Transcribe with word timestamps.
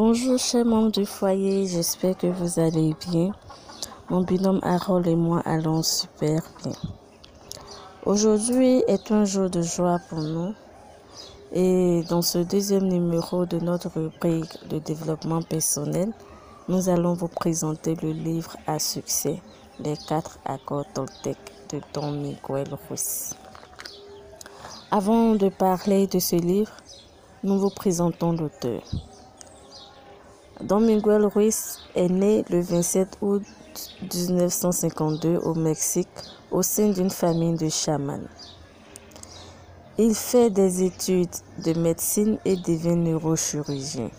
Bonjour 0.00 0.38
chers 0.38 0.64
membres 0.64 0.92
du 0.92 1.04
foyer, 1.04 1.66
j'espère 1.66 2.16
que 2.16 2.28
vous 2.28 2.60
allez 2.60 2.94
bien. 3.10 3.32
Mon 4.08 4.20
binôme 4.20 4.60
Harold 4.62 5.08
et 5.08 5.16
moi 5.16 5.42
allons 5.44 5.82
super 5.82 6.40
bien. 6.62 6.76
Aujourd'hui 8.06 8.84
est 8.86 9.10
un 9.10 9.24
jour 9.24 9.50
de 9.50 9.60
joie 9.60 9.98
pour 10.08 10.20
nous 10.20 10.54
et 11.52 12.04
dans 12.08 12.22
ce 12.22 12.38
deuxième 12.38 12.86
numéro 12.86 13.44
de 13.44 13.58
notre 13.58 13.88
rubrique 13.88 14.68
de 14.68 14.78
développement 14.78 15.42
personnel, 15.42 16.12
nous 16.68 16.88
allons 16.88 17.14
vous 17.14 17.26
présenter 17.26 17.96
le 17.96 18.12
livre 18.12 18.56
à 18.68 18.78
succès, 18.78 19.42
Les 19.80 19.96
quatre 19.96 20.38
accords 20.44 20.86
Toltec 20.94 21.38
de 21.72 21.80
Don 21.92 22.12
Miguel 22.12 22.68
Ruiz. 22.88 23.34
Avant 24.92 25.34
de 25.34 25.48
parler 25.48 26.06
de 26.06 26.20
ce 26.20 26.36
livre, 26.36 26.76
nous 27.42 27.58
vous 27.58 27.70
présentons 27.70 28.30
l'auteur. 28.30 28.82
Don 30.60 30.80
Miguel 30.80 31.24
Ruiz 31.24 31.78
est 31.94 32.08
né 32.08 32.44
le 32.50 32.60
27 32.60 33.18
août 33.20 33.44
1952 34.02 35.36
au 35.36 35.54
Mexique 35.54 36.08
au 36.50 36.62
sein 36.62 36.88
d'une 36.88 37.10
famille 37.10 37.54
de 37.54 37.68
chamans. 37.68 38.26
Il 39.98 40.16
fait 40.16 40.50
des 40.50 40.82
études 40.82 41.30
de 41.64 41.78
médecine 41.78 42.38
et 42.44 42.56
devient 42.56 42.96
neurochirurgien. 42.96 44.10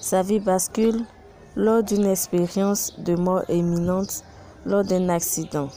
Sa 0.00 0.22
vie 0.22 0.40
bascule 0.40 1.04
lors 1.54 1.84
d'une 1.84 2.06
expérience 2.06 2.98
de 2.98 3.14
mort 3.14 3.44
imminente 3.48 4.24
lors 4.64 4.82
d'un 4.82 5.08
accident. 5.08 5.68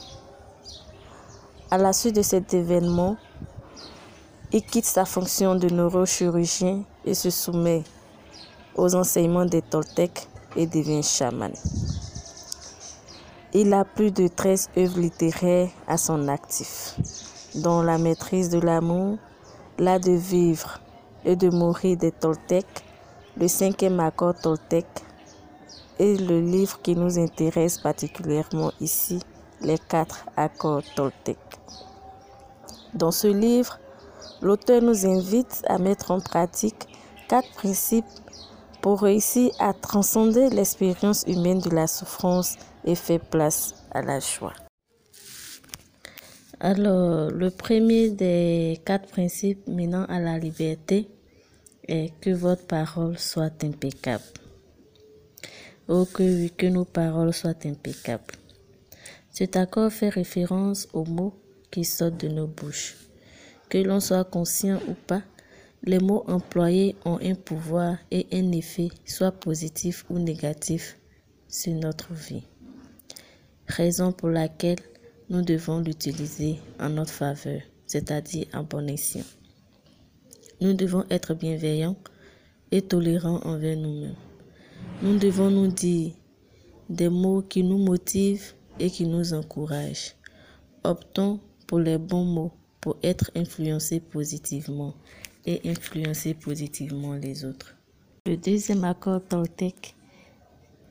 À 1.70 1.78
la 1.78 1.92
suite 1.92 2.16
de 2.16 2.22
cet 2.22 2.52
événement, 2.52 3.16
il 4.52 4.64
quitte 4.64 4.86
sa 4.86 5.04
fonction 5.04 5.54
de 5.54 5.68
neurochirurgien 5.68 6.82
et 7.04 7.14
se 7.14 7.30
soumet 7.30 7.84
aux 8.80 8.94
enseignements 8.94 9.44
des 9.44 9.60
Toltecs 9.60 10.26
et 10.56 10.66
devient 10.66 11.02
chaman. 11.02 11.52
Il 13.52 13.74
a 13.74 13.84
plus 13.84 14.10
de 14.10 14.26
13 14.26 14.70
œuvres 14.78 15.00
littéraires 15.00 15.68
à 15.86 15.98
son 15.98 16.28
actif, 16.28 16.96
dont 17.56 17.82
La 17.82 17.98
maîtrise 17.98 18.48
de 18.48 18.58
l'amour, 18.58 19.18
L'art 19.78 20.00
de 20.00 20.12
vivre 20.12 20.80
et 21.24 21.36
de 21.36 21.50
mourir 21.50 21.96
des 21.98 22.12
Toltecs, 22.12 22.84
le 23.36 23.48
cinquième 23.48 24.00
accord 24.00 24.34
Toltec 24.34 24.86
et 25.98 26.16
le 26.16 26.40
livre 26.40 26.80
qui 26.82 26.96
nous 26.96 27.18
intéresse 27.18 27.78
particulièrement 27.78 28.72
ici, 28.80 29.20
les 29.60 29.78
quatre 29.78 30.24
accords 30.36 30.82
Toltec. 30.96 31.38
Dans 32.94 33.10
ce 33.10 33.28
livre, 33.28 33.78
l'auteur 34.40 34.80
nous 34.80 35.06
invite 35.06 35.62
à 35.66 35.78
mettre 35.78 36.10
en 36.10 36.20
pratique 36.20 36.88
quatre 37.28 37.50
principes 37.52 38.06
pour 38.82 39.02
réussir 39.02 39.50
à 39.58 39.72
transcender 39.72 40.50
l'expérience 40.50 41.24
humaine 41.26 41.60
de 41.60 41.70
la 41.70 41.86
souffrance 41.86 42.56
et 42.84 42.94
faire 42.94 43.20
place 43.20 43.74
à 43.90 44.02
la 44.02 44.20
joie. 44.20 44.54
Alors, 46.60 47.30
le 47.30 47.50
premier 47.50 48.10
des 48.10 48.80
quatre 48.84 49.08
principes 49.08 49.66
menant 49.66 50.04
à 50.04 50.20
la 50.20 50.38
liberté 50.38 51.08
est 51.88 52.12
que 52.20 52.30
votre 52.30 52.66
parole 52.66 53.18
soit 53.18 53.64
impeccable. 53.64 54.24
Oh 55.88 56.04
que 56.04 56.22
oui, 56.22 56.52
que 56.56 56.66
nos 56.66 56.84
paroles 56.84 57.32
soient 57.32 57.64
impeccables. 57.64 58.34
Cet 59.30 59.56
accord 59.56 59.90
fait 59.90 60.10
référence 60.10 60.86
aux 60.92 61.04
mots 61.04 61.34
qui 61.70 61.84
sortent 61.84 62.20
de 62.20 62.28
nos 62.28 62.46
bouches. 62.46 62.96
Que 63.68 63.78
l'on 63.78 64.00
soit 64.00 64.24
conscient 64.24 64.78
ou 64.86 64.94
pas, 64.94 65.22
les 65.82 65.98
mots 65.98 66.24
employés 66.28 66.94
ont 67.04 67.18
un 67.22 67.34
pouvoir 67.34 67.96
et 68.10 68.26
un 68.32 68.52
effet, 68.52 68.88
soit 69.06 69.32
positif 69.32 70.04
ou 70.10 70.18
négatif, 70.18 70.98
sur 71.48 71.72
notre 71.74 72.12
vie. 72.12 72.42
Raison 73.66 74.12
pour 74.12 74.28
laquelle 74.28 74.78
nous 75.30 75.42
devons 75.42 75.80
l'utiliser 75.80 76.58
en 76.78 76.90
notre 76.90 77.12
faveur, 77.12 77.62
c'est-à-dire 77.86 78.46
en 78.52 78.62
bon 78.62 78.88
escient. 78.88 79.24
Nous 80.60 80.74
devons 80.74 81.04
être 81.08 81.34
bienveillants 81.34 81.96
et 82.70 82.82
tolérants 82.82 83.40
envers 83.44 83.76
nous-mêmes. 83.76 84.16
Nous 85.02 85.18
devons 85.18 85.50
nous 85.50 85.68
dire 85.68 86.12
des 86.90 87.08
mots 87.08 87.42
qui 87.42 87.62
nous 87.62 87.78
motivent 87.78 88.52
et 88.78 88.90
qui 88.90 89.06
nous 89.06 89.32
encouragent. 89.32 90.14
Optons 90.84 91.40
pour 91.66 91.78
les 91.78 91.96
bons 91.98 92.24
mots 92.24 92.52
pour 92.80 92.98
être 93.02 93.30
influencés 93.34 94.00
positivement 94.00 94.94
et 95.46 95.68
influencer 95.68 96.34
positivement 96.34 97.14
les 97.14 97.44
autres. 97.44 97.76
Le 98.26 98.36
deuxième 98.36 98.84
accord 98.84 99.20
Toltec 99.28 99.94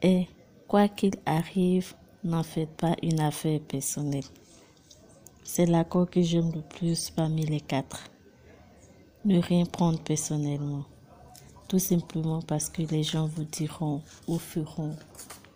est 0.02 0.28
quoi 0.68 0.88
qu'il 0.88 1.16
arrive, 1.26 1.94
n'en 2.24 2.44
faites 2.44 2.76
pas 2.76 2.96
une 3.04 3.20
affaire 3.20 3.60
personnelle. 3.62 4.24
C'est 5.44 5.66
l'accord 5.66 6.10
que 6.10 6.22
j'aime 6.22 6.52
le 6.54 6.62
plus 6.62 7.10
parmi 7.10 7.46
les 7.46 7.62
quatre. 7.62 8.10
Ne 9.26 9.40
rien 9.40 9.66
prendre 9.66 10.00
personnellement. 10.00 10.86
Tout 11.68 11.80
simplement 11.80 12.42
parce 12.42 12.70
que 12.70 12.82
les 12.82 13.04
gens 13.04 13.28
vous 13.28 13.44
diront 13.44 14.02
ou 14.28 14.38
feront 14.38 14.96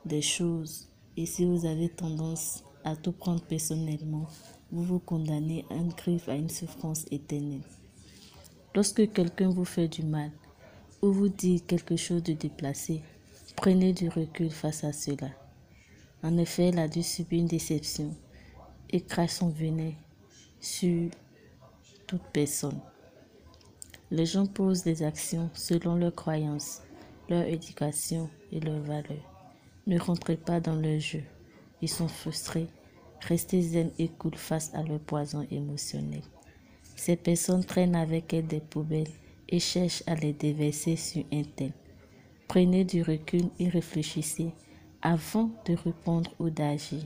des 0.06 0.22
choses. 0.22 0.90
Et 1.16 1.26
si 1.26 1.46
vous 1.46 1.66
avez 1.66 1.90
tendance 1.90 2.64
à 2.84 2.96
tout 2.96 3.12
prendre 3.12 3.42
personnellement, 3.42 4.28
vous 4.72 4.84
vous 4.84 5.00
condamnez 5.00 5.66
à 5.70 5.76
une 5.76 5.90
griffe 5.94 6.28
à 6.28 6.36
une 6.36 6.50
souffrance 6.50 7.06
éternelle. 7.12 7.62
Lorsque 8.76 9.12
quelqu'un 9.12 9.50
vous 9.50 9.66
fait 9.66 9.88
du 9.88 10.04
mal 10.04 10.32
ou 11.02 11.12
vous 11.12 11.30
dit 11.30 11.62
quelque 11.62 11.96
chose 11.96 12.24
de 12.24 12.34
déplacé, 12.34 13.02
prenez 13.56 13.94
du 13.94 14.10
recul 14.10 14.50
face 14.50 14.84
à 14.84 14.92
cela. 14.92 15.30
En 16.24 16.38
effet, 16.38 16.70
il 16.70 16.80
a 16.80 16.88
dû 16.88 17.04
subir 17.04 17.40
une 17.40 17.48
déception 17.48 18.16
et 18.90 19.02
crache 19.02 19.32
son 19.32 19.50
venin 19.50 19.92
sur 20.60 21.12
toute 22.08 22.24
personne. 22.34 22.80
Les 24.10 24.26
gens 24.26 24.48
posent 24.48 24.84
des 24.84 25.04
actions 25.04 25.50
selon 25.54 25.96
leurs 25.96 26.16
croyances, 26.16 26.82
leur 27.30 27.44
éducation 27.48 28.30
et 28.52 28.60
leurs 28.60 28.82
valeurs. 28.82 29.52
Ne 29.86 30.00
rentrez 30.00 30.38
pas 30.38 30.60
dans 30.60 30.76
leur 30.76 31.00
jeu. 31.00 31.24
Ils 31.82 31.90
sont 31.90 32.08
frustrés. 32.08 32.68
Restez 33.22 33.62
zen 33.62 33.92
et 34.00 34.08
cool 34.08 34.36
face 34.36 34.74
à 34.74 34.82
leur 34.84 35.00
poison 35.00 35.46
émotionnel. 35.52 36.24
Ces 36.96 37.16
personnes 37.16 37.64
traînent 37.64 37.96
avec 37.96 38.34
elles 38.34 38.48
des 38.48 38.60
poubelles 38.60 39.12
et 39.50 39.60
cherchent 39.60 40.04
à 40.08 40.16
les 40.16 40.34
déverser 40.34 40.96
sur 40.96 41.24
un 41.32 41.44
tel. 41.44 41.72
Prenez 42.48 42.84
du 42.84 43.02
recul 43.02 43.46
et 43.60 43.70
réfléchissez 43.70 44.52
avant 45.02 45.50
de 45.66 45.76
répondre 45.76 46.32
ou 46.40 46.50
d'agir. 46.50 47.02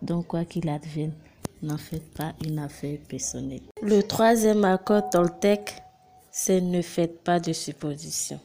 Donc, 0.00 0.28
quoi 0.28 0.44
qu'il 0.44 0.68
advienne, 0.68 1.14
n'en 1.62 1.78
faites 1.78 2.12
pas 2.14 2.34
une 2.44 2.58
affaire 2.58 2.98
personnelle. 3.08 3.62
Le 3.82 4.02
troisième 4.02 4.64
accord 4.64 5.08
Toltec, 5.10 5.74
c'est 6.30 6.60
ne 6.60 6.82
faites 6.82 7.22
pas 7.22 7.40
de 7.40 7.52
suppositions. 7.52 8.40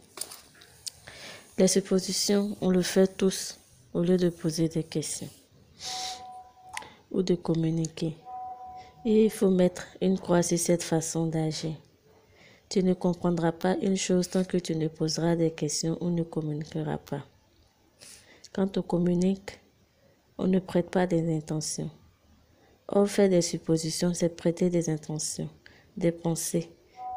Les 1.58 1.68
suppositions, 1.68 2.56
on 2.62 2.69
le 2.69 2.81
fait 2.81 3.18
tous 3.18 3.58
au 3.94 4.02
lieu 4.02 4.18
de 4.18 4.30
poser 4.30 4.69
des 4.69 4.84
questions 4.84 5.30
ou 7.12 7.24
de 7.24 7.36
communiquer. 7.36 8.16
Et 9.09 9.23
il 9.23 9.31
faut 9.31 9.50
mettre 9.50 9.88
une 10.01 10.19
croix 10.19 10.44
sur 10.44 10.59
cette 10.59 10.84
façon 10.84 11.28
d'agir. 11.28 11.72
Tu 12.68 12.84
ne 12.84 12.94
comprendras 12.94 13.53
pas 13.53 13.78
une 13.81 13.95
chose 13.95 14.28
tant 14.29 14.44
que 14.44 14.57
tu 14.57 14.75
ne 14.75 14.90
poseras 14.90 15.38
des 15.38 15.51
questions 15.51 15.97
ou 16.01 16.09
ne 16.09 16.23
communiqueras 16.23 16.97
pas. 16.97 17.23
Quand 18.51 18.78
on 18.78 18.81
communique, 18.81 19.62
on 20.38 20.47
ne 20.47 20.59
prête 20.59 20.90
pas 20.90 21.07
des 21.07 21.34
intentions. 21.34 21.90
Or, 22.90 23.07
faire 23.07 23.29
des 23.29 23.41
suppositions, 23.41 24.13
c'est 24.13 24.35
prêter 24.35 24.69
des 24.69 24.90
intentions, 24.90 25.47
des 25.95 26.12
pensées 26.12 26.69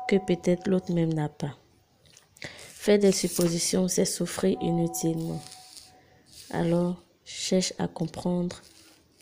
que 0.07 0.15
peut-être 0.25 0.69
l'autre 0.69 0.93
même 0.93 1.13
n'a 1.13 1.29
pas. 1.29 1.57
Faire 2.41 3.01
des 3.01 3.11
suppositions, 3.11 3.89
c'est 3.89 4.05
souffrir 4.05 4.57
inutilement. 4.63 5.43
Alors, 6.51 7.03
cherche 7.25 7.73
à 7.81 7.89
comprendre 7.89 8.63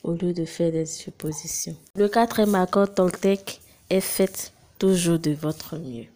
au 0.03 0.13
lieu 0.13 0.33
de 0.33 0.45
faire 0.45 0.73
des 0.73 0.87
suppositions. 0.87 1.77
Le 1.97 2.09
quatrième 2.09 2.55
accord 2.55 2.93
Toltec 2.93 3.61
est 3.91 4.01
fait 4.01 4.53
toujours 4.79 5.19
de 5.19 5.33
votre 5.33 5.77
mieux. 5.77 6.07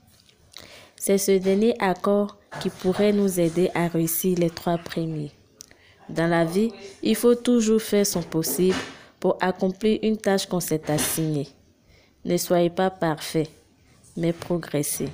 C'est 0.96 1.18
ce 1.18 1.32
dernier 1.32 1.74
accord 1.80 2.36
qui 2.60 2.70
pourrait 2.70 3.12
nous 3.12 3.40
aider 3.40 3.70
à 3.74 3.88
réussir 3.88 4.38
les 4.38 4.50
trois 4.50 4.78
premiers. 4.78 5.32
Dans 6.08 6.28
la 6.28 6.44
vie, 6.44 6.72
il 7.02 7.16
faut 7.16 7.34
toujours 7.34 7.80
faire 7.80 8.06
son 8.06 8.22
possible 8.22 8.76
pour 9.18 9.36
accomplir 9.40 9.98
une 10.02 10.16
tâche 10.16 10.46
qu'on 10.46 10.60
s'est 10.60 10.90
assignée. 10.90 11.48
Ne 12.24 12.36
soyez 12.36 12.70
pas 12.70 12.90
parfait, 12.90 13.48
mais 14.16 14.32
progressez, 14.32 15.08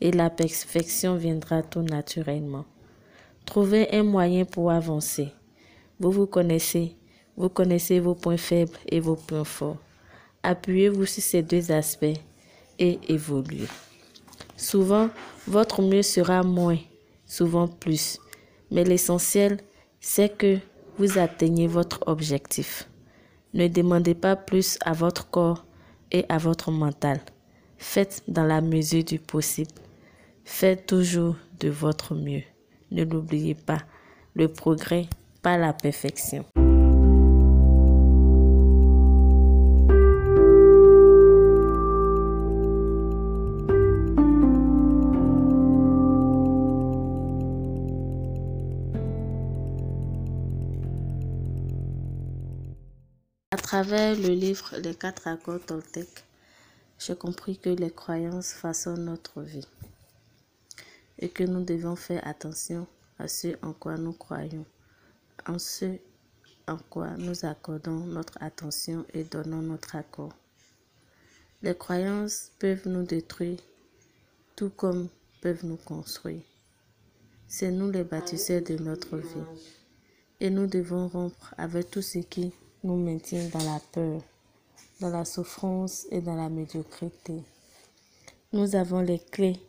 et 0.00 0.12
la 0.12 0.30
perfection 0.30 1.16
viendra 1.16 1.62
tout 1.62 1.82
naturellement. 1.82 2.64
Trouvez 3.46 3.92
un 3.92 4.02
moyen 4.04 4.44
pour 4.44 4.70
avancer. 4.70 5.28
Vous 5.98 6.10
vous 6.10 6.26
connaissez, 6.26 6.96
vous 7.36 7.48
connaissez 7.48 8.00
vos 8.00 8.14
points 8.14 8.36
faibles 8.36 8.76
et 8.88 9.00
vos 9.00 9.16
points 9.16 9.44
forts. 9.44 9.78
Appuyez-vous 10.42 11.06
sur 11.06 11.22
ces 11.22 11.42
deux 11.42 11.70
aspects 11.70 12.18
et 12.78 12.98
évoluez. 13.08 13.68
Souvent, 14.56 15.10
votre 15.46 15.82
mieux 15.82 16.02
sera 16.02 16.42
moins. 16.42 16.78
souvent 17.26 17.66
plus. 17.66 18.18
Mais 18.70 18.84
l'essentiel, 18.84 19.58
c'est 20.00 20.36
que 20.36 20.58
vous 20.98 21.18
atteignez 21.18 21.66
votre 21.66 22.00
objectif. 22.06 22.88
Ne 23.54 23.68
demandez 23.68 24.14
pas 24.14 24.36
plus 24.36 24.78
à 24.84 24.92
votre 24.92 25.30
corps 25.30 25.64
et 26.10 26.24
à 26.28 26.38
votre 26.38 26.70
mental. 26.70 27.20
Faites 27.78 28.22
dans 28.28 28.44
la 28.44 28.60
mesure 28.60 29.04
du 29.04 29.18
possible. 29.18 29.72
Faites 30.44 30.86
toujours 30.86 31.36
de 31.58 31.68
votre 31.68 32.14
mieux. 32.14 32.42
Ne 32.90 33.04
l'oubliez 33.04 33.54
pas, 33.54 33.80
le 34.34 34.48
progrès, 34.48 35.08
pas 35.42 35.56
la 35.56 35.72
perfection. 35.72 36.44
À 53.52 53.58
travers 53.58 54.16
le 54.16 54.28
livre 54.30 54.76
Les 54.78 54.94
quatre 54.94 55.28
accords 55.28 55.60
Toltec, 55.60 56.08
j'ai 56.98 57.14
compris 57.14 57.58
que 57.58 57.68
les 57.68 57.90
croyances 57.90 58.54
façonnent 58.54 59.04
notre 59.04 59.42
vie 59.42 59.68
et 61.18 61.28
que 61.28 61.44
nous 61.44 61.62
devons 61.62 61.94
faire 61.94 62.26
attention 62.26 62.86
à 63.18 63.28
ce 63.28 63.48
en 63.60 63.74
quoi 63.74 63.98
nous 63.98 64.14
croyons, 64.14 64.64
en 65.46 65.58
ce 65.58 65.98
en 66.66 66.78
quoi 66.88 67.10
nous 67.18 67.44
accordons 67.44 67.98
notre 68.06 68.42
attention 68.42 69.04
et 69.12 69.22
donnons 69.22 69.60
notre 69.60 69.96
accord. 69.96 70.32
Les 71.60 71.76
croyances 71.76 72.52
peuvent 72.58 72.88
nous 72.88 73.04
détruire 73.04 73.58
tout 74.56 74.70
comme 74.70 75.10
peuvent 75.42 75.66
nous 75.66 75.76
construire. 75.76 76.40
C'est 77.48 77.70
nous 77.70 77.90
les 77.90 78.04
bâtisseurs 78.04 78.62
de 78.62 78.78
notre 78.78 79.18
vie 79.18 79.60
et 80.40 80.48
nous 80.48 80.66
devons 80.66 81.06
rompre 81.06 81.54
avec 81.58 81.90
tout 81.90 82.00
ce 82.00 82.20
qui 82.20 82.54
nous 82.84 82.96
maintient 82.96 83.48
dans 83.48 83.64
la 83.64 83.80
peur, 83.92 84.20
dans 85.00 85.10
la 85.10 85.24
souffrance 85.24 86.06
et 86.10 86.20
dans 86.20 86.34
la 86.34 86.48
médiocrité. 86.48 87.42
Nous 88.52 88.74
avons 88.76 89.00
les 89.00 89.18
clés. 89.18 89.60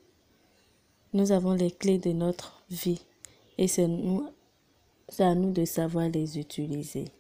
Nous 1.14 1.32
avons 1.32 1.54
les 1.54 1.72
clés 1.72 2.00
de 2.00 2.12
notre 2.12 2.64
vie 2.70 3.02
et 3.58 3.68
c'est 3.68 3.84
à 3.84 5.36
nous 5.36 5.52
de 5.52 5.66
savoir 5.66 6.10
les 6.10 6.40
utiliser. 6.40 7.06